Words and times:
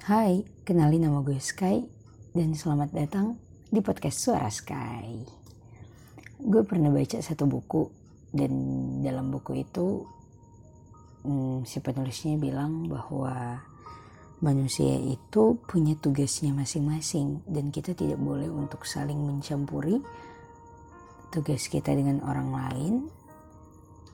Hai, 0.00 0.48
kenalin 0.64 1.04
nama 1.04 1.20
gue 1.20 1.36
Sky 1.36 1.84
dan 2.32 2.56
selamat 2.56 2.88
datang 2.96 3.36
di 3.68 3.84
podcast 3.84 4.16
Suara 4.24 4.48
Sky. 4.48 5.12
Gue 6.40 6.64
pernah 6.64 6.88
baca 6.88 7.20
satu 7.20 7.44
buku 7.44 7.84
dan 8.32 8.48
dalam 9.04 9.28
buku 9.28 9.60
itu 9.60 10.08
hmm, 11.20 11.68
si 11.68 11.84
penulisnya 11.84 12.40
bilang 12.40 12.88
bahwa 12.88 13.60
manusia 14.40 14.96
itu 15.04 15.60
punya 15.68 15.92
tugasnya 16.00 16.56
masing-masing 16.56 17.44
dan 17.44 17.68
kita 17.68 17.92
tidak 17.92 18.16
boleh 18.16 18.48
untuk 18.48 18.88
saling 18.88 19.20
mencampuri 19.20 20.00
tugas 21.28 21.68
kita 21.68 21.92
dengan 21.92 22.24
orang 22.24 22.48
lain 22.48 22.94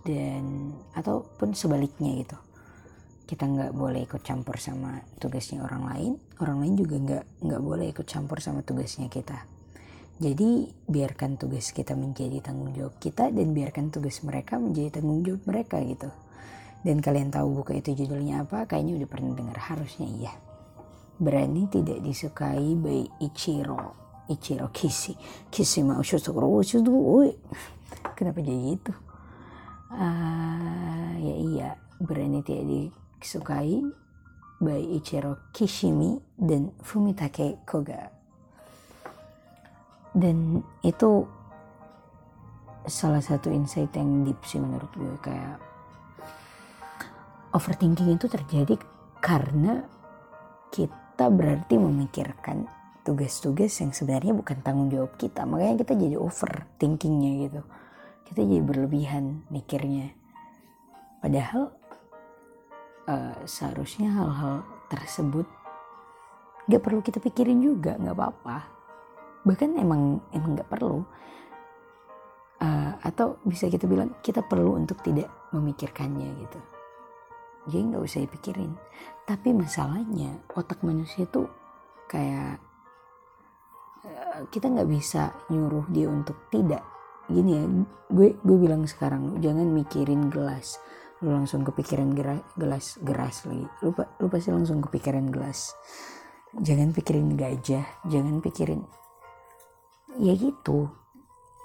dan 0.02 0.74
ataupun 0.98 1.54
sebaliknya 1.54 2.26
gitu 2.26 2.38
kita 3.26 3.42
nggak 3.42 3.74
boleh 3.74 4.06
ikut 4.06 4.22
campur 4.22 4.54
sama 4.62 5.02
tugasnya 5.18 5.66
orang 5.66 5.82
lain 5.90 6.12
orang 6.38 6.62
lain 6.62 6.74
juga 6.78 6.96
nggak 6.96 7.24
nggak 7.42 7.62
boleh 7.62 7.86
ikut 7.90 8.06
campur 8.06 8.38
sama 8.38 8.62
tugasnya 8.62 9.10
kita. 9.10 9.42
Jadi 10.16 10.72
biarkan 10.88 11.36
tugas 11.36 11.76
kita 11.76 11.92
menjadi 11.92 12.40
tanggung 12.40 12.72
jawab 12.72 12.96
kita 12.96 13.28
dan 13.28 13.52
biarkan 13.52 13.92
tugas 13.92 14.24
mereka 14.24 14.56
menjadi 14.56 15.00
tanggung 15.00 15.20
jawab 15.20 15.44
mereka 15.44 15.76
gitu. 15.84 16.08
Dan 16.80 17.04
kalian 17.04 17.28
tahu 17.28 17.60
buku 17.60 17.84
itu 17.84 17.92
judulnya 17.92 18.48
apa? 18.48 18.64
Kayaknya 18.64 19.04
udah 19.04 19.08
pernah 19.12 19.32
dengar. 19.36 19.58
Harusnya 19.60 20.08
iya. 20.08 20.32
Berani 21.20 21.68
tidak 21.68 22.00
disukai 22.00 22.76
by 22.76 23.08
Ichiro 23.24 23.96
Ichiro 24.28 24.68
Kishi 24.68 25.16
Kishi 25.48 25.80
mau 25.80 26.04
kenapa 28.16 28.40
jadi 28.40 28.76
gitu? 28.76 28.92
Uh, 29.92 31.12
ya 31.20 31.34
iya. 31.36 31.68
Berani 32.00 32.40
tidak 32.40 32.92
Kisukai 33.20 33.80
by 34.60 34.80
Ichiro 34.96 35.52
Kishimi 35.52 36.16
dan 36.36 36.72
Fumitake 36.80 37.60
Koga. 37.68 38.08
Dan 40.16 40.64
itu 40.80 41.28
salah 42.88 43.20
satu 43.20 43.52
insight 43.52 43.92
yang 43.98 44.24
deep 44.24 44.40
sih 44.46 44.62
menurut 44.62 44.88
gue 44.96 45.16
kayak 45.20 45.58
overthinking 47.52 48.16
itu 48.16 48.30
terjadi 48.30 48.80
karena 49.20 49.84
kita 50.72 51.28
berarti 51.28 51.76
memikirkan 51.76 52.68
tugas-tugas 53.06 53.70
yang 53.80 53.94
sebenarnya 53.94 54.32
bukan 54.34 54.58
tanggung 54.66 54.90
jawab 54.90 55.14
kita. 55.14 55.46
Makanya 55.46 55.84
kita 55.84 55.92
jadi 55.94 56.16
overthinkingnya 56.18 57.32
gitu. 57.48 57.60
Kita 58.26 58.40
jadi 58.42 58.62
berlebihan 58.64 59.46
mikirnya. 59.48 60.10
Padahal 61.22 61.70
uh, 63.06 63.38
seharusnya 63.46 64.10
hal-hal 64.12 64.66
tersebut 64.90 65.46
gak 66.66 66.82
perlu 66.82 67.00
kita 67.02 67.22
pikirin 67.22 67.62
juga 67.62 67.94
nggak 67.94 68.16
apa-apa. 68.18 68.58
Bahkan 69.46 69.78
emang 69.78 70.18
emang 70.34 70.58
nggak 70.58 70.70
perlu. 70.70 71.06
Uh, 72.56 72.92
atau 73.04 73.36
bisa 73.44 73.68
kita 73.68 73.84
bilang 73.84 74.16
kita 74.24 74.40
perlu 74.40 74.80
untuk 74.80 74.98
tidak 75.04 75.28
memikirkannya 75.52 76.34
gitu. 76.40 76.60
Jadi 77.70 77.82
nggak 77.94 78.02
usah 78.02 78.24
dipikirin. 78.24 78.72
Tapi 79.28 79.54
masalahnya 79.54 80.42
otak 80.56 80.82
manusia 80.82 81.28
tuh 81.28 81.46
kayak 82.10 82.58
uh, 84.02 84.40
kita 84.50 84.72
nggak 84.72 84.90
bisa 84.90 85.30
nyuruh 85.52 85.86
dia 85.92 86.10
untuk 86.10 86.50
tidak. 86.50 86.82
Gini 87.30 87.50
ya 87.54 87.64
gue 88.10 88.28
gue 88.38 88.56
bilang 88.58 88.86
sekarang 88.86 89.38
jangan 89.38 89.66
mikirin 89.70 90.30
gelas 90.30 90.78
lu 91.24 91.32
langsung 91.32 91.64
kepikiran 91.64 92.12
gelas 92.56 93.00
geras 93.00 93.48
lagi. 93.48 93.64
Lu, 93.80 93.90
lu 93.96 94.26
pasti 94.28 94.52
langsung 94.52 94.84
kepikiran 94.84 95.32
gelas. 95.32 95.72
Jangan 96.56 96.92
pikirin 96.92 97.36
gajah 97.36 97.84
jangan 98.08 98.40
pikirin 98.40 98.82
ya 100.20 100.32
gitu. 100.36 100.88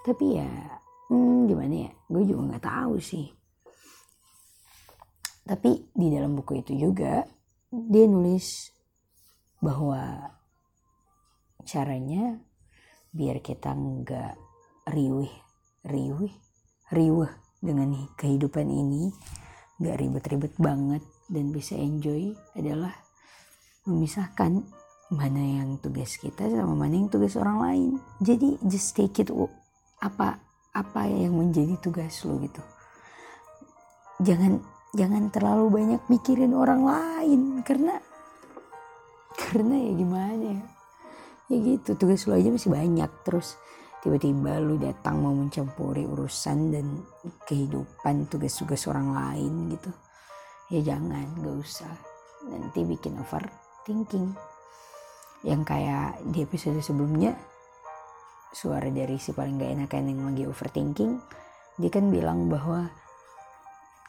Tapi 0.08 0.26
ya 0.40 0.50
hmm, 1.12 1.48
gimana 1.52 1.76
ya? 1.88 1.92
Gue 2.08 2.24
juga 2.24 2.56
nggak 2.56 2.66
tahu 2.66 2.96
sih. 3.00 3.28
Tapi 5.42 5.92
di 5.92 6.08
dalam 6.14 6.38
buku 6.38 6.64
itu 6.64 6.78
juga 6.78 7.28
dia 7.72 8.06
nulis 8.08 8.72
bahwa 9.60 10.32
caranya 11.64 12.40
biar 13.12 13.44
kita 13.44 13.76
nggak 13.76 14.34
riwih 14.96 15.32
riwih 15.86 16.34
riweh 16.90 17.32
dengan 17.62 17.94
kehidupan 18.18 18.68
ini 18.68 19.14
gak 19.82 19.98
ribet-ribet 19.98 20.54
banget. 20.62 21.04
Dan 21.32 21.50
bisa 21.50 21.74
enjoy 21.74 22.38
adalah 22.54 22.94
memisahkan 23.90 24.62
mana 25.12 25.44
yang 25.44 25.76
tugas 25.84 26.16
kita 26.16 26.48
sama 26.48 26.72
mana 26.72 26.96
yang 26.96 27.12
tugas 27.12 27.36
orang 27.36 27.58
lain. 27.60 27.92
Jadi 28.24 28.56
just 28.64 28.96
take 28.96 29.20
it 29.20 29.28
apa 30.00 30.40
apa 30.72 31.02
yang 31.08 31.36
menjadi 31.36 31.76
tugas 31.84 32.24
lo 32.24 32.40
gitu. 32.40 32.64
Jangan 34.24 34.64
jangan 34.96 35.28
terlalu 35.28 35.66
banyak 35.68 36.02
mikirin 36.08 36.56
orang 36.56 36.88
lain. 36.88 37.42
Karena 37.68 38.00
karena 39.36 39.76
ya 39.76 39.92
gimana 40.00 40.46
ya? 40.48 40.66
Ya 41.52 41.58
gitu 41.60 42.00
tugas 42.00 42.24
lo 42.24 42.40
aja 42.40 42.48
masih 42.48 42.72
banyak. 42.72 43.12
Terus 43.28 43.60
tiba-tiba 44.02 44.58
lu 44.58 44.82
datang 44.82 45.22
mau 45.22 45.34
mencampuri 45.34 46.10
urusan 46.10 46.60
dan 46.74 46.86
kehidupan 47.46 48.26
tugas-tugas 48.28 48.90
orang 48.90 49.14
lain 49.14 49.78
gitu. 49.78 49.92
Ya 50.74 50.94
jangan 50.94 51.26
gak 51.38 51.56
usah. 51.62 51.94
Nanti 52.50 52.82
bikin 52.82 53.22
overthinking. 53.22 54.34
Yang 55.46 55.62
kayak 55.66 56.18
di 56.34 56.42
episode 56.42 56.82
sebelumnya 56.82 57.38
suara 58.52 58.90
dari 58.92 59.16
si 59.16 59.32
paling 59.32 59.62
gak 59.62 59.72
enakan 59.80 60.12
yang 60.12 60.20
lagi 60.28 60.44
overthinking 60.44 61.16
dia 61.80 61.88
kan 61.88 62.12
bilang 62.12 62.52
bahwa 62.52 62.92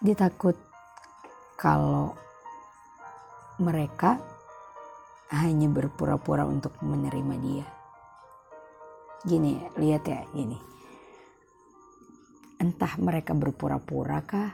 dia 0.02 0.18
takut 0.18 0.58
kalau 1.54 2.10
mereka 3.62 4.18
hanya 5.30 5.70
berpura-pura 5.70 6.42
untuk 6.42 6.74
menerima 6.82 7.34
dia 7.38 7.66
gini 9.22 9.58
lihat 9.78 10.02
ya 10.06 10.22
gini. 10.34 10.58
Entah 12.58 12.94
mereka 12.98 13.34
berpura-pura 13.34 14.22
kah 14.22 14.50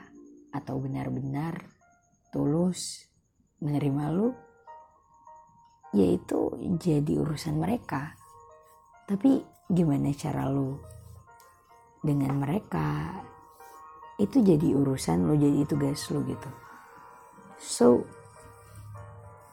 atau 0.52 0.80
benar-benar 0.80 1.60
tulus 2.32 3.04
menerima 3.60 4.04
lu 4.12 4.28
yaitu 5.96 6.52
jadi 6.76 7.20
urusan 7.20 7.56
mereka. 7.56 8.12
Tapi 9.08 9.40
gimana 9.72 10.12
cara 10.12 10.48
lu 10.48 10.76
dengan 12.04 12.36
mereka? 12.36 13.16
Itu 14.20 14.44
jadi 14.44 14.74
urusan 14.76 15.24
lo 15.24 15.34
jadi 15.38 15.64
tugas 15.64 16.10
lo 16.12 16.20
gitu. 16.28 16.50
So 17.56 18.17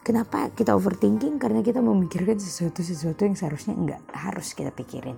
Kenapa 0.05 0.53
kita 0.53 0.77
overthinking? 0.77 1.41
Karena 1.41 1.65
kita 1.65 1.81
memikirkan 1.81 2.37
sesuatu-sesuatu 2.37 3.25
yang 3.25 3.33
seharusnya 3.33 3.73
enggak 3.73 4.01
harus 4.13 4.53
kita 4.53 4.69
pikirin. 4.69 5.17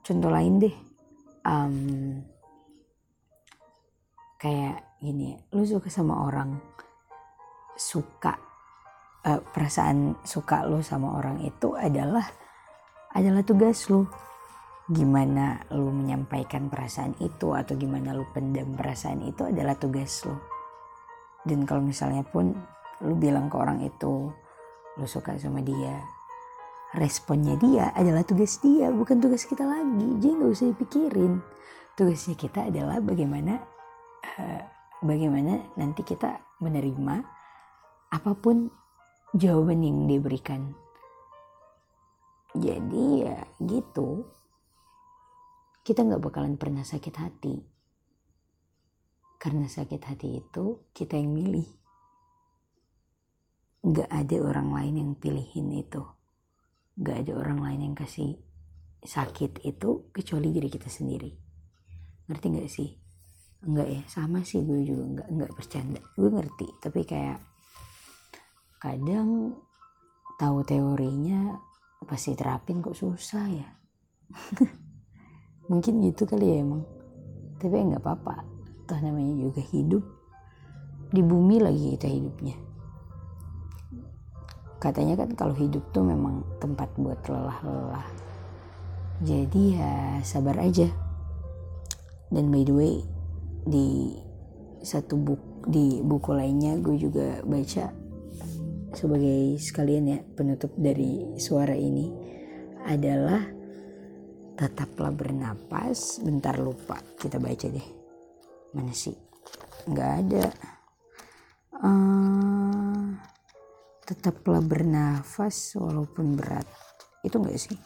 Contoh 0.00 0.32
lain 0.32 0.56
deh, 0.56 0.72
um, 1.44 1.76
kayak 4.40 4.96
gini, 5.04 5.36
lu 5.52 5.68
suka 5.68 5.92
sama 5.92 6.16
orang, 6.16 6.56
suka 7.76 8.40
uh, 9.28 9.44
perasaan 9.52 10.16
suka 10.24 10.64
lu 10.64 10.80
sama 10.80 11.20
orang 11.20 11.44
itu 11.44 11.76
adalah 11.76 12.24
adalah 13.12 13.44
tugas 13.44 13.84
lu. 13.92 14.08
Gimana 14.88 15.60
lu 15.76 15.92
menyampaikan 15.92 16.72
perasaan 16.72 17.12
itu 17.20 17.52
atau 17.52 17.76
gimana 17.76 18.16
lu 18.16 18.24
pendam 18.32 18.72
perasaan 18.72 19.28
itu 19.28 19.44
adalah 19.44 19.76
tugas 19.76 20.24
lu. 20.24 20.32
Dan 21.44 21.68
kalau 21.68 21.84
misalnya 21.84 22.24
pun 22.24 22.56
lu 23.04 23.14
bilang 23.14 23.46
ke 23.46 23.56
orang 23.58 23.84
itu 23.84 24.30
lu 24.98 25.06
suka 25.06 25.38
sama 25.38 25.62
dia. 25.62 26.02
Responnya 26.96 27.54
dia 27.60 27.92
adalah 27.92 28.24
tugas 28.24 28.58
dia 28.64 28.88
bukan 28.88 29.20
tugas 29.20 29.44
kita 29.44 29.62
lagi. 29.62 30.08
Jadi 30.18 30.32
nggak 30.32 30.52
usah 30.52 30.66
dipikirin. 30.72 31.32
Tugasnya 31.94 32.34
kita 32.34 32.70
adalah 32.72 32.98
bagaimana 33.02 33.60
uh, 34.38 34.62
bagaimana 35.04 35.74
nanti 35.76 36.02
kita 36.02 36.40
menerima 36.58 37.16
apa 38.08 38.32
pun 38.38 38.72
jawaban 39.36 39.84
yang 39.84 40.08
dia 40.08 40.18
berikan 40.18 40.72
jadi 42.56 43.04
ya 43.28 43.38
gitu. 43.60 44.24
Kita 45.84 46.04
nggak 46.04 46.20
bakalan 46.20 46.56
pernah 46.56 46.84
sakit 46.84 47.14
hati. 47.16 47.56
Karena 49.38 49.70
sakit 49.70 50.02
hati 50.02 50.28
itu 50.42 50.90
kita 50.90 51.14
yang 51.14 51.32
milih 51.32 51.68
Gak 53.84 54.10
ada 54.10 54.36
orang 54.42 54.68
lain 54.74 54.94
yang 54.98 55.10
pilihin 55.14 55.70
itu. 55.74 56.02
Gak 56.98 57.26
ada 57.26 57.32
orang 57.38 57.58
lain 57.62 57.80
yang 57.90 57.94
kasih 57.94 58.34
sakit 58.98 59.62
itu 59.62 60.10
kecuali 60.10 60.50
diri 60.50 60.66
kita 60.66 60.90
sendiri. 60.90 61.30
Ngerti 62.26 62.46
gak 62.58 62.70
sih? 62.70 62.90
Enggak 63.58 63.88
ya, 63.90 64.02
sama 64.06 64.46
sih 64.46 64.62
gue 64.62 64.86
juga 64.86 65.02
enggak, 65.02 65.28
enggak 65.34 65.50
bercanda. 65.54 66.00
Gue 66.14 66.30
ngerti, 66.30 66.66
tapi 66.78 67.02
kayak 67.02 67.42
kadang 68.78 69.58
tahu 70.38 70.62
teorinya 70.62 71.58
pasti 72.06 72.38
terapin 72.38 72.78
kok 72.78 72.94
susah 72.94 73.44
ya 73.50 73.68
mungkin 75.70 75.98
gitu 76.06 76.30
kali 76.30 76.46
ya 76.46 76.56
emang 76.62 76.86
tapi 77.58 77.74
nggak 77.74 77.98
apa-apa 77.98 78.46
toh 78.86 78.98
namanya 79.02 79.34
juga 79.34 79.58
hidup 79.74 80.06
di 81.10 81.26
bumi 81.26 81.58
lagi 81.58 81.98
kita 81.98 82.06
hidupnya 82.06 82.54
katanya 84.78 85.18
kan 85.18 85.30
kalau 85.34 85.54
hidup 85.54 85.82
tuh 85.90 86.06
memang 86.06 86.42
tempat 86.62 86.90
buat 86.98 87.18
lelah-lelah. 87.26 88.06
Jadi 89.22 89.78
ya 89.78 90.22
sabar 90.22 90.58
aja. 90.62 90.86
Dan 92.30 92.50
by 92.54 92.62
the 92.62 92.74
way 92.74 92.94
di 93.66 94.14
satu 94.82 95.18
buku 95.18 95.48
di 95.68 96.00
buku 96.00 96.32
lainnya 96.32 96.80
gue 96.80 96.96
juga 96.96 97.44
baca 97.44 97.92
sebagai 98.96 99.60
sekalian 99.60 100.04
ya 100.08 100.18
penutup 100.32 100.72
dari 100.78 101.36
suara 101.36 101.76
ini 101.76 102.08
adalah 102.88 103.42
tetaplah 104.58 105.12
bernapas 105.12 106.18
bentar 106.24 106.56
lupa. 106.58 106.98
Kita 107.18 107.38
baca 107.38 107.66
deh. 107.68 107.88
Mana 108.74 108.90
sih? 108.90 109.14
Nggak 109.86 110.12
ada. 110.24 110.44
Uh, 111.78 112.97
tetaplah 114.08 114.64
bernafas 114.64 115.76
walaupun 115.76 116.32
berat. 116.32 116.64
Itu 117.20 117.36
nggak 117.36 117.60
sih? 117.60 117.76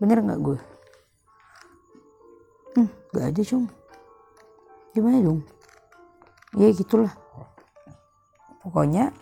Bener 0.00 0.24
nggak 0.24 0.40
gue? 0.40 0.58
Hmm, 2.80 2.88
nggak 3.12 3.26
ada 3.28 3.42
cung. 3.44 3.68
Gimana 4.96 5.20
dong 5.20 5.44
ya 6.56 6.72
gitulah. 6.72 7.12
Pokoknya 8.64 9.12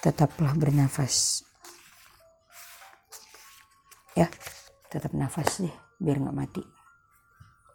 tetaplah 0.00 0.56
bernafas. 0.56 1.44
Ya 4.16 4.32
tetap 4.88 5.12
nafas 5.12 5.60
deh 5.60 5.74
biar 6.00 6.16
nggak 6.16 6.36
mati. 6.36 6.62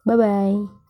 Bye 0.01 0.17
bye 0.17 0.80